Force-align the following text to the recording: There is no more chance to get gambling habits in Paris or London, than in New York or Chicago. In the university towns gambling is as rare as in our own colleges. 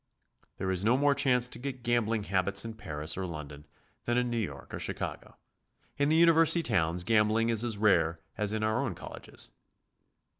There 0.57 0.71
is 0.71 0.83
no 0.83 0.97
more 0.97 1.13
chance 1.13 1.47
to 1.47 1.59
get 1.59 1.83
gambling 1.83 2.23
habits 2.23 2.65
in 2.65 2.73
Paris 2.73 3.15
or 3.15 3.27
London, 3.27 3.67
than 4.05 4.17
in 4.17 4.31
New 4.31 4.39
York 4.39 4.73
or 4.73 4.79
Chicago. 4.79 5.37
In 5.95 6.09
the 6.09 6.15
university 6.15 6.63
towns 6.63 7.03
gambling 7.03 7.49
is 7.49 7.63
as 7.63 7.77
rare 7.77 8.17
as 8.35 8.51
in 8.51 8.63
our 8.63 8.79
own 8.83 8.95
colleges. 8.95 9.51